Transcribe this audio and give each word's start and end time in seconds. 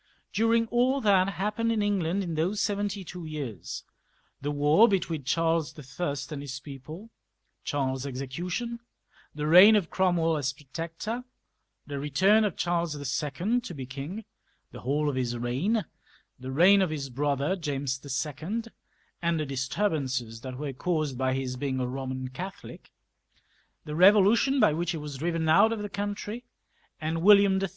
During 0.33 0.65
all 0.69 0.99
that 1.01 1.29
happened 1.33 1.71
in 1.71 1.83
England 1.83 2.23
in 2.23 2.33
those 2.33 2.59
seventy 2.59 3.03
two 3.03 3.23
years— 3.23 3.83
^the 4.43 4.51
war 4.51 4.87
between 4.87 5.25
Charles 5.25 5.77
L 5.99 6.15
and 6.31 6.41
his 6.41 6.59
people, 6.59 7.11
Charles's 7.63 8.07
execution^ 8.11 8.79
the 9.35 9.45
reign 9.45 9.75
of 9.75 9.91
Cromwell 9.91 10.37
as 10.37 10.53
Protector, 10.53 11.23
the 11.85 11.99
return 11.99 12.43
of 12.45 12.57
Charles 12.57 12.95
II. 12.95 13.61
to 13.61 13.73
be 13.75 13.85
king, 13.85 14.25
the 14.71 14.79
whole 14.79 15.07
of 15.07 15.13
his 15.15 15.37
reign, 15.37 15.85
the 16.39 16.51
reign 16.51 16.81
of 16.81 16.89
his 16.89 17.11
brother 17.11 17.55
James 17.55 18.01
IL, 18.25 18.61
and 19.21 19.39
the 19.39 19.45
disturbances 19.45 20.41
that 20.41 20.57
were 20.57 20.73
caused 20.73 21.15
by 21.15 21.33
his 21.35 21.57
being 21.57 21.79
a 21.79 21.83
Boman 21.85 22.33
Catholic, 22.33 22.91
the 23.85 23.93
Revolution 23.93 24.59
by 24.59 24.73
which 24.73 24.89
he 24.93 24.97
was 24.97 25.17
driven 25.19 25.47
out 25.47 25.71
of 25.71 25.83
the 25.83 25.89
country 25.89 26.43
and 26.99 27.21
William 27.21 27.61
III. 27.61 27.69